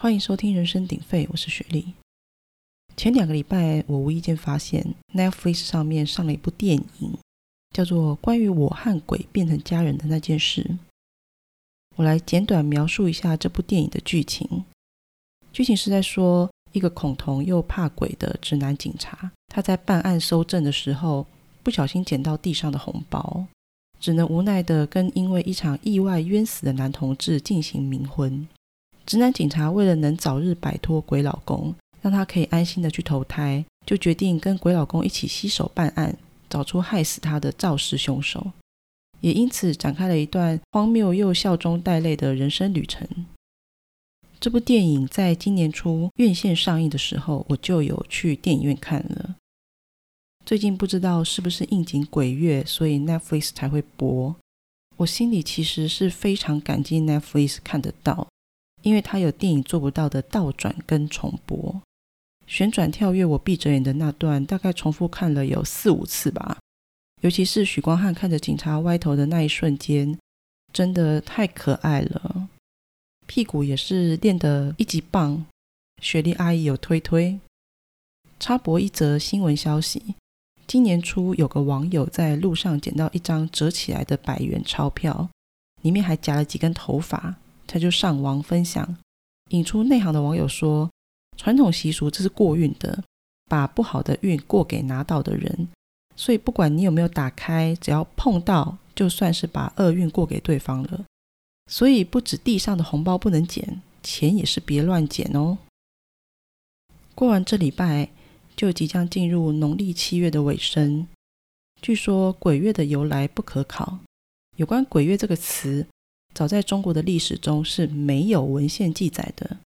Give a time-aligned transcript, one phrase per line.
[0.00, 1.92] 欢迎收听《人声鼎沸》，我是雪莉。
[2.96, 7.18] 前两个礼拜，我无意间发现 Netflix 上面上了一部电影，
[7.74, 10.62] 叫做《关于我和鬼变成家人的那件事》。
[11.96, 14.64] 我来简短描述一下这部电影的剧情。
[15.52, 21.26] 剧情是在说，一个恐同又怕鬼的直男警察，他在办案搜证的时候，
[21.64, 23.46] 不小心捡到地上的红包，
[23.98, 28.46] 只能无奈的跟因为一场意外冤死的男同志进行冥婚。
[29.08, 36.14] 直男警察为了能早日摆脱鬼老公，让他可以安心的去投胎，就决定跟鬼老公一起携手办案，
[36.50, 38.52] 找出害死他的肇事凶手，
[39.22, 43.08] 也因此展开了一段荒谬又笑中带泪的人生旅程。
[44.38, 49.36] 这部电影在今年初院线上映的时候，我就有去电影院看了。
[50.44, 54.36] 最近不知道是不是应景鬼月，所以 Netflix 才会播。
[54.98, 58.28] 我心里其实是非常感激 Netflix 看得到。
[58.82, 61.82] 因为他有电影做不到的倒转跟重播，
[62.46, 66.58] 旋转跳跃，我闭着眼的那段大概重复看了有四五次吧。
[67.20, 70.16] 尤其是许光汉看着警察歪头的那一瞬间，
[70.72, 72.48] 真的太可爱了。
[73.26, 75.44] 屁股也是练得一级棒，
[76.00, 77.38] 雪莉阿姨有推推。
[78.38, 80.14] 插播一则新闻消息：
[80.66, 85.28] 今年初有个网友在路上捡到一张折起来的百元钞票，
[85.82, 87.34] 里面还夹了几根头发。
[87.68, 88.96] 他就上网分享，
[89.50, 90.90] 引出内行的网友说
[91.36, 93.04] ：“传统习俗这是过运的，
[93.44, 95.68] 把不好的运过给拿到的人，
[96.16, 101.04] 所以不管你有没有打开，只要碰到，就算是把厄运过给对方了。
[101.70, 105.58] 所以不止地上的红包不能捡，钱也是别乱捡哦。”
[107.14, 108.08] 过完这礼拜，
[108.56, 111.06] 就即将进入农历七月的尾声。
[111.82, 113.98] 据说鬼月的由来不可考，
[114.56, 115.86] 有关鬼月这个词。
[116.38, 119.56] 早在中国的历史中是没有文献记载的。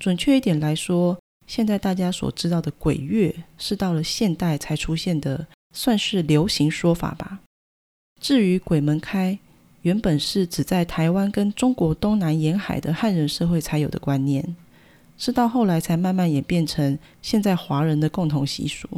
[0.00, 7.40] 准确一点来说，现在大家所知道的鬼月是到了现代才出现的，算是流行说法吧。
[8.18, 9.38] 至于鬼门开，
[9.82, 14.56] 原本是只在台湾跟中国东南沿海的汉人社会才有的观念，
[15.18, 18.88] 是到后来才慢慢演变成现在华人的共同习俗。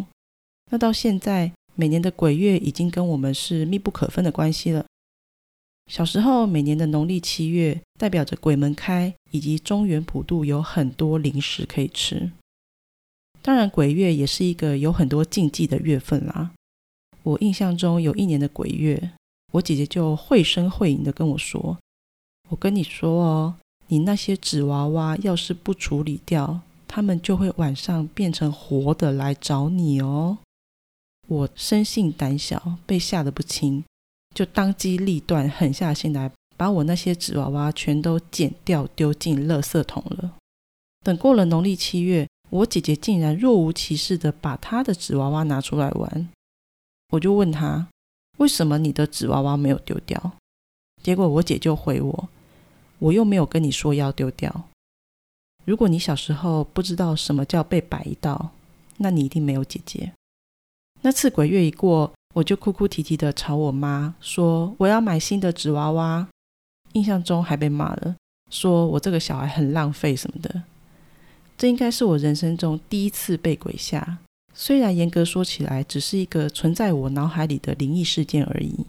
[0.71, 4.87] 那到现在，每年的鬼月已经跟我们是密不可分的关系了。
[5.88, 12.31] 小时候，每年的农历七月代表着鬼门开，以及中原普渡有很多零食可以吃。
[13.41, 16.50] 当然，鬼月也是一个有很多禁忌的月份啦。
[17.22, 19.12] 我印象中有一年的鬼月，
[19.54, 21.78] 我姐姐就绘声绘影的跟我说
[22.50, 23.55] ：“我跟你说哦，
[23.87, 30.37] 你那些纸娃娃要是不处理掉，他们就会晚上变成活的来找你哦。”
[31.28, 33.84] 我生性胆小，被吓得不轻。
[34.38, 40.37] 就当机立断，狠下心来，把我那些纸娃娃全都剪掉，丢进垃圾桶了。
[41.04, 46.28] 等过了农历七月，我姐姐竟然若无其事的把她的纸娃娃拿出来玩。
[47.09, 47.88] 我就问她，
[48.37, 50.31] 为什么你的纸娃娃没有丢掉？
[51.03, 52.28] 结果我姐就回我，
[53.00, 54.69] 我又没有跟你说要丢掉。
[55.65, 58.50] 如果你小时候不知道什么叫被摆一道，
[58.99, 60.12] 那你一定没有姐姐。
[61.00, 62.12] 那次鬼月一过。
[62.34, 66.28] 我就哭哭啼啼的朝我妈说：“我要买新的纸娃娃。”
[66.93, 68.16] 印象中还被骂了，
[68.50, 70.62] 说我这个小孩很浪费什么的。
[71.56, 74.19] 这应该是我人生中第一次被鬼吓，
[74.55, 78.87] 虽然严格说起来只是一个存在我脑海里的灵异事件而已。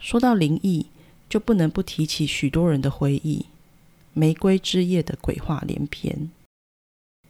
[0.00, 0.86] 说到灵异，
[1.28, 3.40] 就不能不提起许多人的回忆
[4.14, 6.30] 《玫瑰之夜》的鬼话连篇。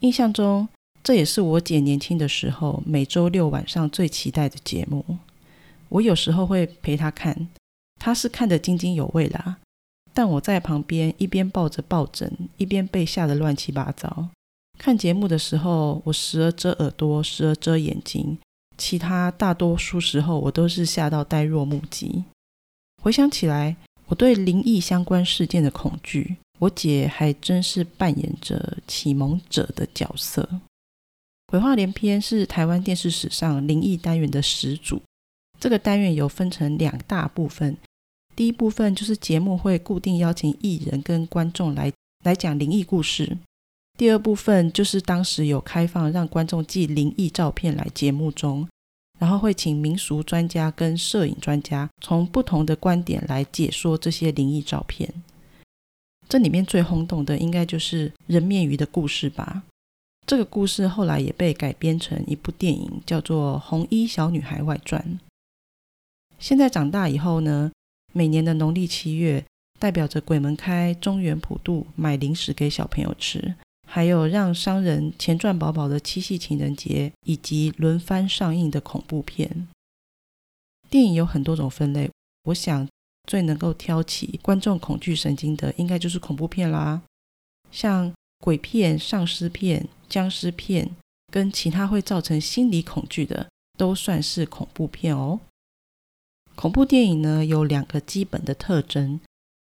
[0.01, 0.69] 印象中。
[1.07, 5.19] 这也是我姐年轻的时候每周六晚上最期待的节目。
[5.89, 7.47] 我有时候会陪她看，
[8.01, 9.59] 她是看得津津有味啦。
[10.13, 14.31] 但我在旁边一边抱着抱枕，一边被吓得乱七八糟。
[14.79, 18.37] 看节目的时候，我时而遮耳朵，时而遮眼睛，
[18.77, 22.25] 其他大多数时候我都是吓到呆若木鸡。
[23.01, 30.49] 回想起来，我对灵异相关事件的恐惧，我姐还真是扮演着启蒙者的角色。
[31.47, 35.01] 鬼话连篇是台湾电视史上灵异单元的始祖。
[35.61, 37.77] 这个单元有分成两大部分，
[38.35, 41.93] 第一部分就是节目会固定邀请艺人跟观众来
[42.25, 43.39] 来讲灵异故事，
[43.97, 48.69] 第二部分就是当时有开放让观众寄灵异照片来节目中，
[49.19, 55.23] 然后会请民俗专家跟摄影专家从不同的观点来解说这些灵异照片。
[56.29, 59.63] 这里面最轰动的应该就是人面鱼的故事吧。
[60.27, 65.01] 这个故事后来也被改编成一部电影，叫做《红衣小女孩外传》。
[66.41, 67.71] 现在长大以后呢，
[68.13, 69.45] 每年的农历七月
[69.79, 73.55] 代表着鬼门开、中原普渡、买零食给小朋友吃，
[73.87, 79.69] 还有让商人钱赚饱饱的七夕情人节，以及轮番上映的恐怖片。
[80.91, 82.11] 电影有很多种分类，
[82.47, 82.89] 我想
[83.29, 87.01] 最能够挑起观众恐惧神经的，应该就是恐怖片啦。
[87.71, 90.91] 像鬼片、丧尸片、僵尸片，
[91.33, 95.41] 跟其他会造成心理恐惧的，都算是恐怖片哦。
[96.55, 99.21] 恐怖电影呢，有两个基本的特征。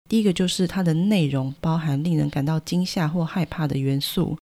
[0.09, 4.39] 第一个就是它的内容包含令人感到惊吓或害怕的元素，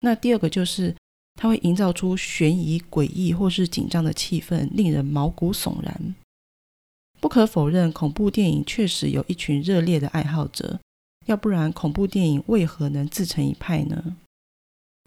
[0.00, 0.94] 那第二个就是
[1.34, 6.14] 它会营造出悬疑、诡异或是紧张的气氛，令人毛骨悚然。
[7.20, 10.78] 不可否认，恐怖电影确实有一群热烈的爱好者，
[11.26, 14.16] 要不然恐怖电影为何能自成一派呢？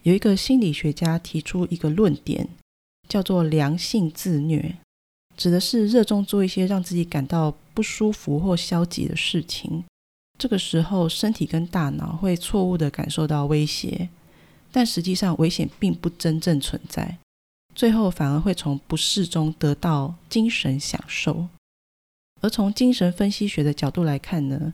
[0.06, 2.48] 有一个心理学家提出一个论点，
[3.10, 4.78] 叫做良性自虐。
[5.36, 9.84] 指的是热衷做一些让自己感到不舒服或消极的事情，
[10.38, 14.08] 这个时候身体跟大脑会错误的感受到威胁，
[14.72, 17.18] 但实际上危险并不真正存在，
[17.74, 21.48] 最后反而会从不适中得到精神享受。
[22.42, 24.72] 而从精神分析学的角度来看呢，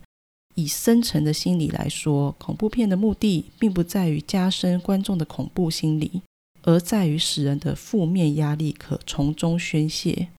[0.56, 6.22] 以深层的心理来说，恐怖片的目的并不在于加深观众的恐怖心理，
[6.64, 10.30] 而在于使人的负面压力可从中宣泄。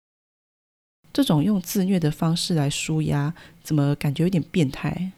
[1.12, 5.12] 这种用自虐的方式来舒压，怎么感觉有点变态？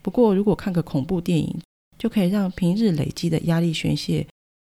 [0.00, 1.60] 不过，如果看个恐怖电影，
[1.98, 4.26] 就可以让平日累积的压力宣泄，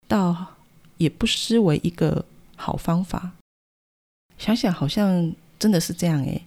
[0.08, 0.56] 倒
[0.98, 2.24] 也不失为一个
[2.56, 3.32] 好方法。
[4.38, 6.42] 想想好像真的是这样诶，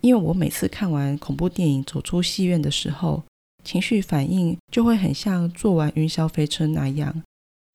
[0.00, 3.22] 因为我每次看完恐怖电影走出戏院的时候，
[3.64, 7.22] 情绪反应就会很像做完云霄飞车那样，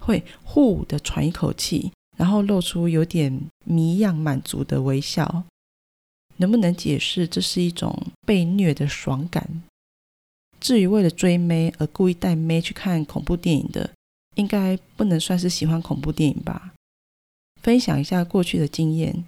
[0.04, 1.92] 会呼的喘一口气。
[2.16, 5.44] 然后露出有点迷样满足的微笑，
[6.38, 7.94] 能不能解释这是一种
[8.24, 9.62] 被虐的爽感？
[10.58, 13.90] 至于为了追妹而故意带妹去看恐怖电影的，
[14.36, 16.72] 应该不能算是喜欢恐怖电影吧？
[17.60, 19.22] 分享一下过去的经验，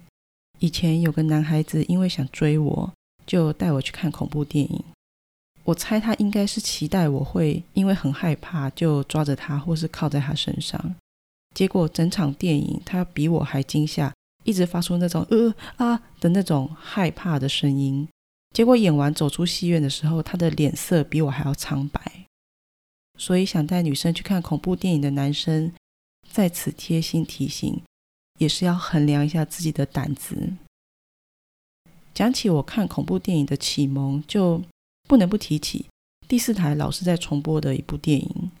[0.59, 2.93] 以前有个男孩子因为想追我，
[3.25, 4.83] 就带我去看恐怖电影。
[5.63, 10.95] 我猜他应该是期待我会因为很害怕，就抓着他或是靠在他身上。
[11.55, 14.13] 结果整场电影，他比我还惊吓，
[14.43, 18.07] 一直发出那种呃啊的那种害怕的声音。
[18.55, 22.01] 结果演完走出戏院的时候，他的脸色比我还要苍白。
[23.17, 25.71] 所以想带女生去看恐怖电影的男生，
[26.31, 27.81] 在此贴心提醒，
[28.39, 30.53] 也是要衡量一下自己的胆子。
[32.15, 34.61] 讲起我看恐怖电影的启蒙，就
[35.07, 35.85] 不能不提起
[36.27, 38.51] 第四台老是在重播的一部电影。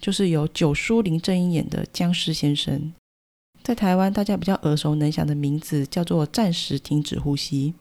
[0.00, 2.80] 就是由九叔林正英演的《僵尸先生》，
[3.62, 7.72] 在台湾大家比较耳熟能详的名字叫做《暂时停止呼吸》。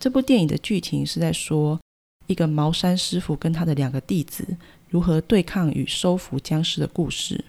[0.00, 1.78] 这部电影的剧情是在说
[2.26, 4.56] 一个茅山师傅跟他的两个弟子
[4.88, 7.44] 如何对抗与收服僵尸的故事。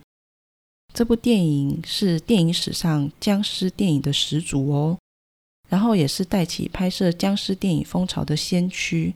[0.93, 4.97] 这部电影是电影史上僵尸电影的始祖哦，
[5.69, 9.13] 然后也是带起拍摄僵尸电影风潮的先驱。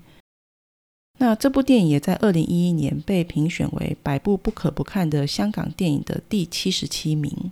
[1.19, 7.51] 那这部电影也在二零一一年被评选为百部不可不看的香港电影的第七十七名。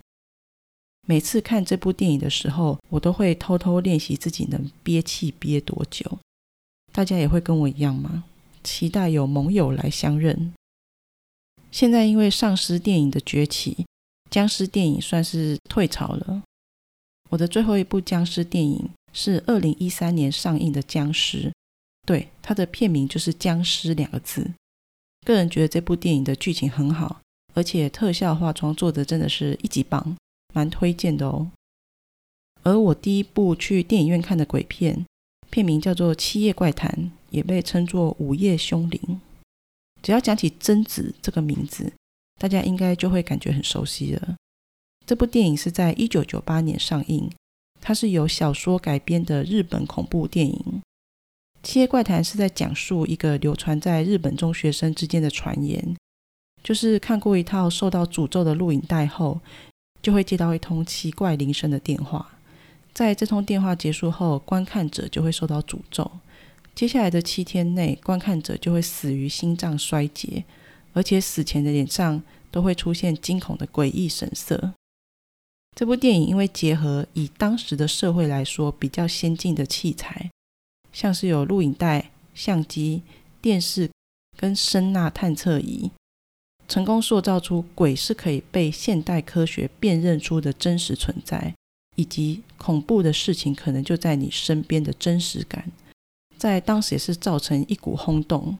[1.05, 6.19] 每次看这部电影的时候，我都会偷偷练习自己能憋气憋多久。
[6.93, 8.23] 大家也会跟我一样吗？
[8.63, 10.53] 期待有盟友来相认。
[11.71, 13.85] 现在因为丧尸电影的崛起，
[14.33, 16.41] 僵尸电影算是退潮了。
[17.29, 21.49] 我的最后一部僵尸电影是二零一三年上映的《僵尸》。
[22.07, 24.49] 对，它的片名就是“僵尸”两个字。
[25.23, 27.21] 个人觉得这部电影的剧情很好，
[27.53, 30.17] 而且特效化妆做的真的是一级棒，
[30.51, 31.51] 蛮推荐的哦。
[32.63, 35.05] 而我第一部去电影院看的鬼片，
[35.51, 36.89] 片名叫做《七夜怪谈》，
[37.29, 38.99] 也被称作《午夜凶铃》。
[40.01, 41.93] 只要讲起贞子这个名字，
[42.43, 44.35] 大家应该就会感觉很熟悉了。
[45.05, 47.31] 这部电影是在一九九八年上映，
[47.79, 50.61] 它是由小说改编的日本恐怖电影。
[51.63, 55.95] 《七夜怪谈》是在讲述一个流传在日本中学生之间的传言，
[56.61, 59.39] 就是看过一套受到诅咒的录影带后，
[60.01, 62.37] 就会接到一通奇怪铃声的电话。
[62.93, 66.11] 在这通电话结束后，观看者就会受到诅咒。
[66.75, 70.43] 接下来的七天内，观看者就会死于心脏衰竭，
[70.93, 74.73] 而且死前的脸上都会出现惊恐的诡异神色。
[75.75, 80.29] 这部电影因为结合以当时的社会来说比较先进的器材。
[80.91, 83.01] 像是有录影带、相机、
[83.41, 83.89] 电视
[84.37, 85.89] 跟声呐探测仪，
[86.67, 91.55] 成功塑造出鬼是可以被现代科学辨认出的真实存在，
[91.95, 95.71] 以及恐怖的事情可能就在你身边的真实感。
[96.37, 98.55] 在当时也是造成一股轰动。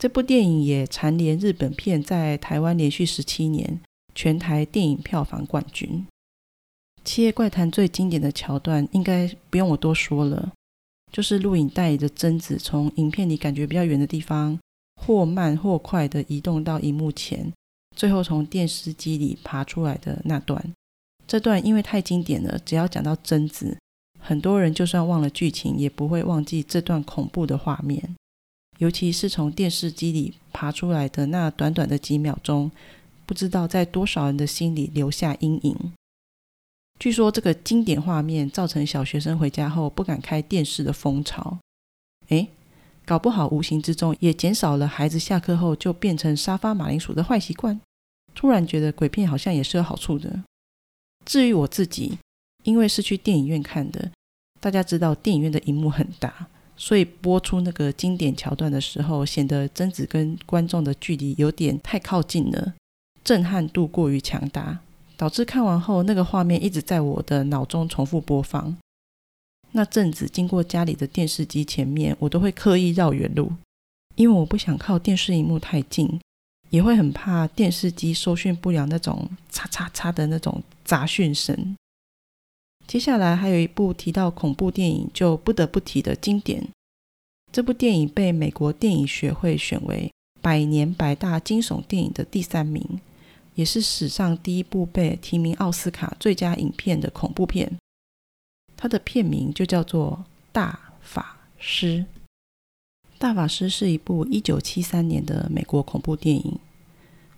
[0.00, 3.82] 这部电影也蝉联日本片在台湾连续十七年
[4.14, 6.06] 全台电影票房冠军。
[7.04, 10.52] 《七夜怪谈》最经典的桥段，应该不用我多说了，
[11.12, 14.58] 就是录影带里的贞子从影片里感觉比较远的地方，
[15.02, 17.52] 或慢或快的移动到荧幕前，
[17.94, 20.72] 最后从电视机里爬出来的那段。
[21.26, 23.76] 这段因为太经典了，只要讲到贞子，
[24.18, 28.16] 很多人就算忘了剧情，也不会忘记这段恐怖的画面。
[28.80, 32.70] 尤其是从电视机里爬出来的那短短的几秒钟，
[33.26, 35.92] 不知道在多少人的心里留下阴影。
[36.98, 41.58] 据说这个经典画面造成小学生回家后不敢开电视的风潮。
[42.28, 42.48] 诶，
[43.04, 47.78] 搞不好无形之中也减少了孩子下课后就变成沙发马铃薯的坏习惯。
[48.34, 50.42] 突然觉得鬼片好像也是有好处的。
[51.26, 52.16] 至于我自己，
[52.64, 54.10] 因为是去电影院看的，
[54.58, 56.48] 大家知道电影院的荧幕很大。
[56.82, 62.72] 所以播出那个经典桥段的时候，显得贞子跟观众的距离有点太靠近了，
[63.22, 64.78] 震撼度过于强大，
[65.14, 68.74] 导致看完后那个画面一直在我的脑中重复播放。
[69.72, 73.52] 那阵子经过家里的电视机前面，我都会刻意绕远路，
[74.16, 76.18] 因为我不想靠电视荧幕太近，
[76.70, 81.76] 也会很怕电视机收讯不了那种“嚓嚓嚓”的那种杂讯声。
[82.90, 86.68] 接下来还有一部提到恐怖电影就不得不提的经典，
[87.52, 90.10] 这部电影被美国电影学会选为
[90.42, 92.84] 百年百大惊悚电影的第三名，
[93.54, 97.78] 也是史上第一部被提名奥斯卡最佳影片的恐怖片。
[98.76, 101.98] 它的片名就叫做《大法师》。
[103.18, 106.58] 《大法师》是一部一九七三年的美国恐怖电影。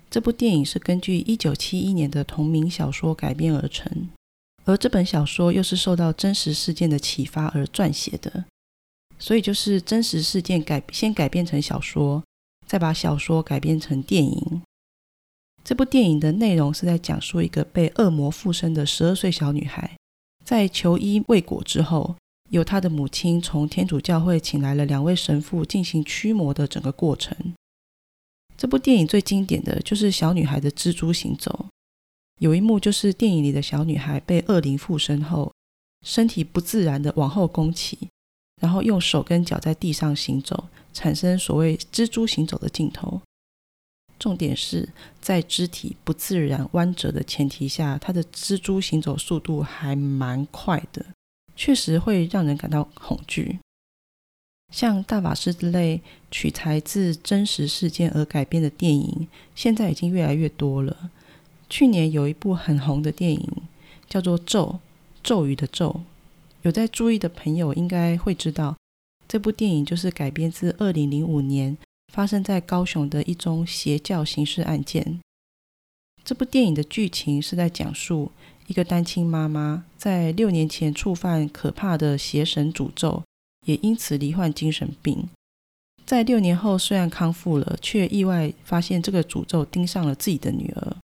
[0.08, 4.08] 这部电影是根据一九七一年的同名小说改编而成。
[4.64, 8.44] 而这本小说又是受到真实事件的启发而撰写的，
[9.18, 12.22] 所以就是真实事件改先改编成小说，
[12.66, 14.62] 再把小说改编成电影。
[15.64, 19.96] 这部电影的内容是在讲述一个被恶魔附身的十二岁小女孩，
[20.44, 22.16] 在求医未果之后，
[22.50, 27.36] 由她的母亲从天主教会请来了两位神父进行驱魔的整个过程。
[28.56, 31.66] 这部电影最经典的就是小女孩的蜘蛛行走。
[32.38, 35.52] 有一幕就是电影里的小女孩被恶灵附身后，
[36.04, 38.08] 身体不自然的往后弓起，
[38.60, 43.20] 然后用手跟脚在地上行走，产生所谓蜘蛛行走的镜头。
[44.18, 44.88] 重点是
[45.20, 51.04] 在肢体不自然弯折的前提下，她的蜘蛛行走速度还蛮快的，
[51.56, 53.58] 确实会让人感到恐惧。
[54.72, 61.10] 像大法师之类取材自真实事件而改编的电影，现在已经越来越多了。
[61.72, 63.48] 去年有一部很红的电影，
[64.06, 64.66] 叫做《咒》，
[65.22, 66.02] 咒语的咒。
[66.60, 68.76] 有在注意的朋友应该会知道，
[69.26, 71.78] 这部电影就是改编自二零零五年
[72.12, 75.18] 发生在高雄的一宗邪教刑事案件。
[76.22, 78.30] 这部电影的剧情是在讲述
[78.66, 83.22] 一个单亲妈妈在六年前触犯可怕的邪神诅咒，
[83.66, 85.26] 也因此罹患精神病。
[86.04, 90.96] 在六年后虽然康复了，却意外发现这个诅咒盯上了自己的女儿。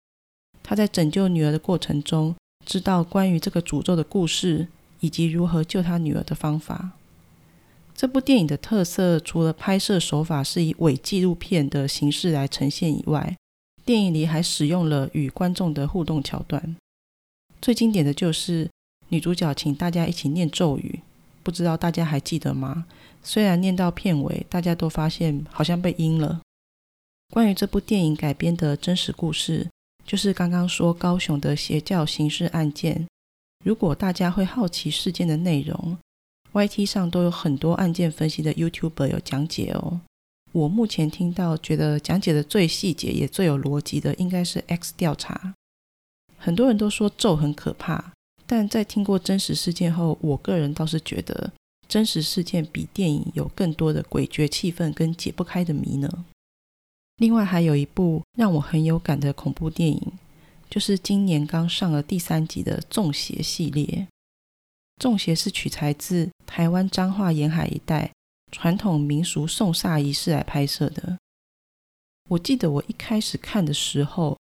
[0.68, 4.66] 他在拯救女儿的过程中，知道关于这个诅咒的故事，
[4.98, 6.90] 以及如何救他女儿的方法。
[7.94, 13.36] 这部电影的特色，除了拍摄手法是以伪纪录片的形式来呈现以外，
[13.84, 16.74] 电影里还使用了与观众的互动桥段。
[17.62, 18.68] 最经典的就是
[19.10, 20.98] 女主角请大家一起念咒语，
[21.44, 22.86] 不知道大家还记得吗？
[23.22, 26.40] 虽然念到片尾，大家都发现好像被阴了。
[27.32, 29.68] 关于这部电影改编的真实故事。
[30.06, 33.06] 就是刚刚说高雄的邪教刑事案件，
[33.64, 35.98] 如果大家会好奇事件的内容
[36.52, 40.00] ，YT 上都有很多案件分析的 YouTuber 有讲解哦。
[40.52, 45.54] 我目前听到觉得讲解的最细节也最有逻辑的，应该是 X 调查。
[46.38, 48.12] 很多人都说咒很可怕，
[48.46, 51.52] 但在听过真实事件后，我个人倒是觉得
[51.88, 56.24] 真实事件比电影有更多的诡谲气氛跟解不开的谜呢。
[57.18, 60.12] 另外还有一部让我很有感的恐怖电影，
[60.68, 63.86] 就是今年刚上了第三集的《中邪》系列。
[65.02, 68.10] 《中邪》是取材自台湾彰化沿海一带
[68.52, 71.16] 传统民俗送煞仪式来拍摄的。
[72.28, 74.36] 我记得我一开始看的时候，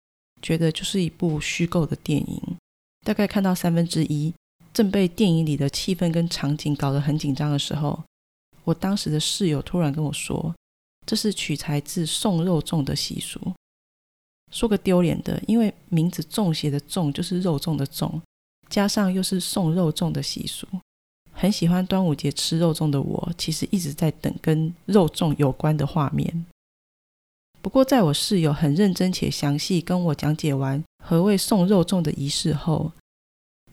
[0.40, 2.56] 觉得就是一部虚构的电影。
[3.04, 4.32] 大概看到三分之一，
[4.72, 8.04] 正被电影里的气氛跟场景搞得很紧张的时候，
[8.62, 10.54] 我当时的室友突然跟我说。
[11.10, 13.40] 这是取材自送肉粽的习俗。
[14.52, 18.20] 说个丢脸的，因为名字“粽邪”的“粽”就是肉粽的“粽”，
[18.70, 20.68] 加上又是送肉粽的习俗，
[21.32, 26.46] 很喜欢端午节吃肉粽的我，其实一直在等跟肉粽有关的画面。
[27.60, 32.92] 不过，在我室友很认真且详细跟我讲解完何谓送肉粽的仪式后，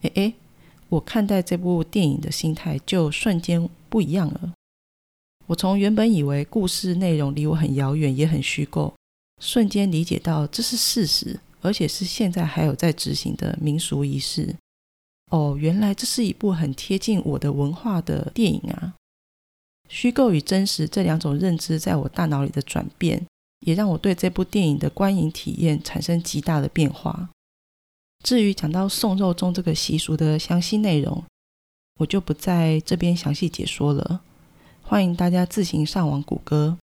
[0.02, 0.34] 哎哎，
[0.88, 4.54] 我看待这部电影的心态就瞬间不一样了。
[5.48, 8.94] 我从原本以为故事内容离我很遥远，也很虚构，
[9.42, 14.54] 瞬间理解到这是事实，而且是现在还有在执行的民俗仪式。
[15.32, 18.94] 哦，原来这是一部很贴近我的文化的电影啊！
[19.88, 23.26] 虚构与真实这两种认知在我大脑里的转变。
[23.66, 27.28] 也让我对这部电影的观影体验产生极大的变化。
[28.22, 31.24] 至于讲到送肉粽这个习俗的详细内容，
[31.98, 34.22] 我就不在这边详细解说了，
[34.88, 36.78] 欢迎大家自行上网谷歌。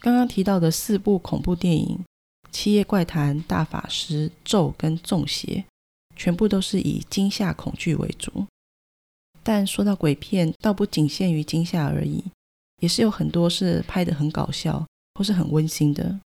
[0.00, 1.98] 刚刚提到的四部恐怖电影
[2.50, 5.62] 《七夜怪谈》《大法师》《咒》跟《中邪》，
[6.16, 8.46] 全部都是以惊吓恐惧为主。
[9.42, 12.24] 但说到鬼片，倒不仅限于惊吓而已，
[12.80, 14.86] 也是有很多是拍得很搞笑。
[15.16, 16.18] 或是很温馨的。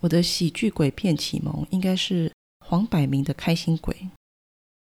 [0.00, 2.32] 我的喜剧鬼片启蒙应该是
[2.64, 3.92] 黄百鸣的《开心鬼》。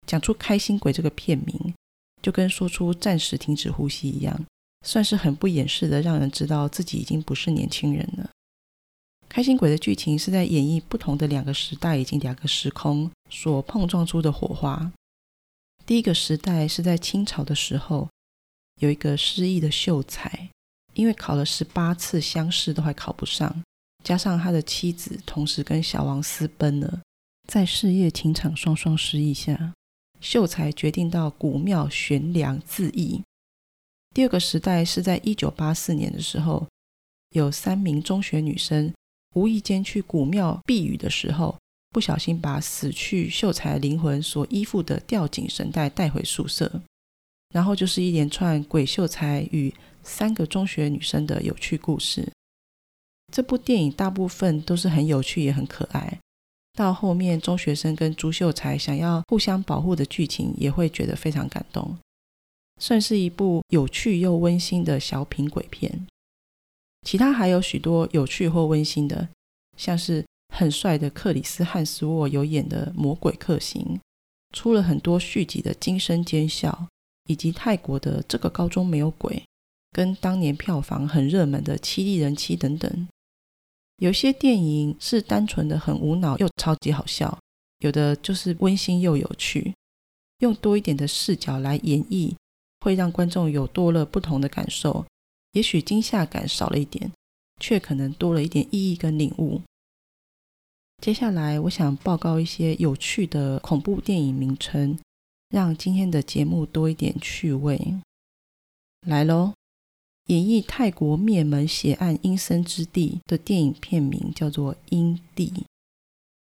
[0.04, 1.72] 讲出《开心鬼》这个片名，
[2.20, 4.44] 就跟说出“暂时停止呼吸”一样，
[4.87, 8.25] 算是很不掩饰的，让人知道自己已经不是年轻人了。
[9.28, 14.93] 《开心鬼》的剧情是在演绎不同的两个时代以及两个时空所碰撞出的火花。
[15.85, 18.09] 第一个时代是在清朝的时候，
[18.81, 20.49] 有一个失忆的秀才。
[20.95, 23.62] 因为考了十八次乡试都还考不上，
[24.02, 27.02] 加上他的妻子同时跟小王私奔了，
[27.47, 29.75] 在事业情场双双失意下，
[30.23, 33.23] 秀才决定到古庙悬梁自缢。
[34.16, 36.66] 第二个时代是在一九八四年的时候，
[37.32, 38.90] 有三名中学女生
[39.35, 41.54] 无意间去古庙避雨的时候，
[41.90, 46.80] 不小心把死去秀才灵魂所依附的吊颈绳带带回宿舍，
[47.50, 49.75] 然后就是一连串鬼秀才与。
[50.02, 52.26] 三个中学女生的有趣故事。
[53.30, 56.18] 这部电影大部分都是很有趣也很可爱。
[56.73, 61.98] 到后面，中学生跟朱秀才想要互相保护的剧情，也会觉得非常感动，
[62.80, 66.06] 算是一部有趣又温馨的小品鬼片。
[67.02, 69.28] 其他还有许多有趣或温馨的，
[69.76, 73.82] 像是很帅的克里斯汉斯沃有演的《魔鬼克星》，
[74.56, 76.70] 出了很多续集的《惊声尖笑》，
[77.30, 79.34] 以及泰国的《这个高中没有鬼》。
[79.92, 83.08] 跟当年票房很热门的《七力人妻》等等，
[83.96, 87.38] 有些电影是单纯的很无脑又超级好笑，
[87.78, 89.74] 有的就是温馨又有趣，
[90.40, 92.34] 用多一点的视角来演绎，
[92.87, 95.05] 会让观众有多了不同的感受。
[95.55, 97.11] 也许惊吓感少了一点，
[97.61, 99.61] 却可能多了一点意义跟领悟。
[101.03, 104.96] 接下来，我想报告一些有趣的恐怖电影名称，
[105.49, 107.96] 让今天的节目多一点趣味。
[109.05, 109.55] 来喽！
[110.27, 115.49] 演绎泰国灭门血案阴森之地的电影片名叫做《阴地》，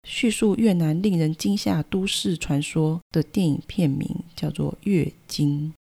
[0.07, 5.73] 叙述越南令人惊吓都市传说的电影片名叫做《月经》。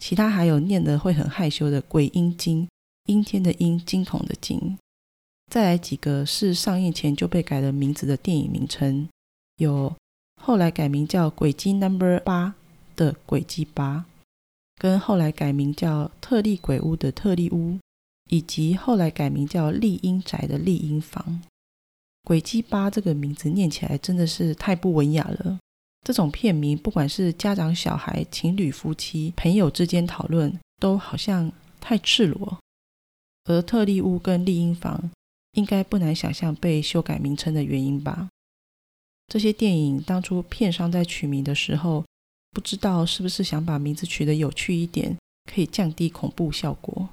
[0.00, 2.66] 其他还有念的会很害羞的《鬼阴经》，
[3.04, 4.76] 阴天的阴，惊恐的惊。
[5.52, 9.08] 再来几个是上映前就被改了名字的电影名称，
[9.56, 9.94] 有
[10.40, 12.46] 后来改名叫《鬼机 Number 八》
[12.96, 14.06] 的《鬼机八》。
[14.76, 17.78] 跟后来改名叫特利鬼屋的特利屋，
[18.30, 21.42] 以及后来改名叫丽英宅的丽英房，
[22.24, 25.58] 鬼机八这个名字念起来真的是太不文雅了。
[26.02, 32.58] 这种片名，不管是家长、小孩、情侣、夫妻、朋友之间讨论，都好像太赤裸。
[33.44, 35.10] 而特利屋跟丽英房，
[35.52, 38.28] 应该不难想象被修改名称的原因吧？
[39.26, 42.04] 这些电影当初片商在取名的时候。
[42.52, 47.08] 不知道是不是想把名字取得有趣一点，可以降低恐怖效果。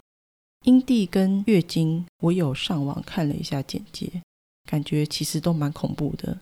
[0.66, 4.12] 阴蒂跟月经，我有上网看了一下简介，
[4.68, 6.40] 感觉其实都蛮恐怖的。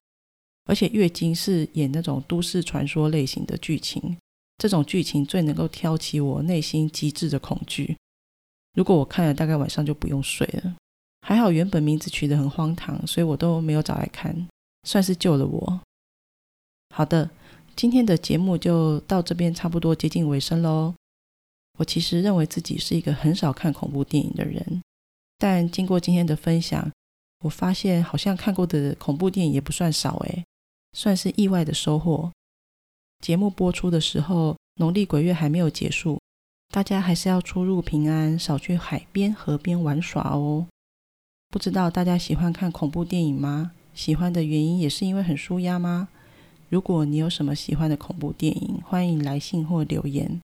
[0.65, 4.17] 而且月经是演那种都市传说类型的剧情，
[4.57, 7.95] 这种剧情最能够挑起我内心极致的恐惧。
[8.73, 10.75] 如果我看了，大概晚上就不用睡了。
[11.21, 14.47] 还好原本名字取得很荒唐，所以我都没有找来看，
[14.83, 15.81] 算是救了我。
[16.89, 17.29] 好的。
[17.77, 20.95] 今天的节目就到这边，差不多接近尾声喽。
[21.77, 24.81] 我其实认为自己是一个很少看恐怖电影的人，
[25.37, 26.89] 但经过今天的分享，
[27.43, 30.45] 我发现好像看过的恐怖电影也不算少诶，
[30.95, 32.31] 算是意外的收获。
[33.19, 36.21] 节目播出的时候，农历鬼月还没有结束，
[36.69, 40.65] 大家还是要出入平安，少去海边、河边玩耍哦。
[41.49, 43.73] 不知道大家喜欢看恐怖电影吗？
[43.93, 46.07] 喜欢的原因也是因为很舒压吗？
[46.69, 50.39] 如果你有什么喜欢的恐怖电影，欢迎来信或留言。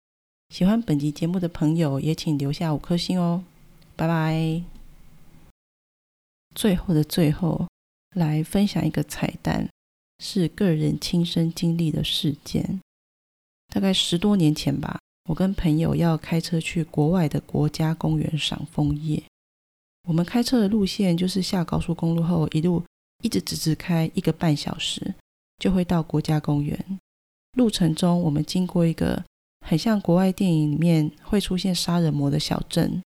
[0.50, 3.44] 喜欢本集节目的朋友也请留下五颗星哦，
[3.96, 4.64] 拜拜。
[6.54, 7.68] 最后的最后，
[8.16, 9.70] 来分享一个彩蛋，
[10.24, 12.80] 是个人亲身经历的事件。
[13.74, 19.24] 大概十多年前吧，我跟朋友要开车去国外的国家公园赏枫叶。
[20.08, 22.84] 我们开车的路线就是下高速公路后，一路
[23.24, 25.16] 一直直直开一个半小时，
[25.58, 27.00] 就会到国家公园。
[27.54, 29.24] 路程中，我们经过一个
[29.66, 33.02] 很像国外电影里面会出现杀人魔的小镇，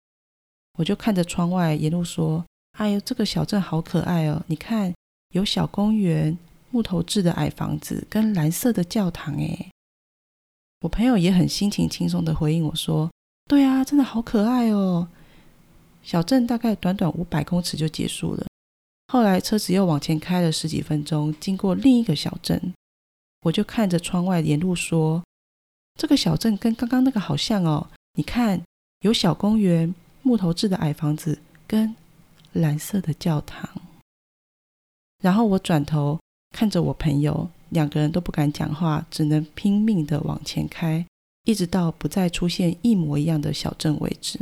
[0.78, 2.46] 我就看着窗外，沿路说
[2.78, 4.44] ：“哎呦，这个小镇好可爱哦！
[4.48, 4.94] 你看，
[5.30, 6.38] 有小公园、
[6.76, 9.72] 木头制的矮房子跟蓝色的教堂。”哎。
[10.82, 13.10] 我朋友也很心情轻松的回应我说
[13.48, 15.08] ：“对啊，真的好可爱哦。”
[16.04, 18.46] 小镇大概短短五百公尺就结束了。
[19.08, 22.74] 后来车子又往前开了十几分钟，经过另一个小镇，
[23.44, 25.24] 我就看着窗外沿路说
[25.98, 28.62] ：“这个小镇跟刚刚那个好像哦，你看
[29.00, 31.96] 有小公园、木头制的矮房子跟
[32.52, 33.70] 蓝色的教堂。”
[35.24, 36.20] 然后我转头
[36.56, 37.50] 看着我朋友。
[37.70, 41.06] 两个人都不敢讲话，只能拼命的往前开，
[41.44, 44.40] 一直到不再出现一模一样的小镇为止。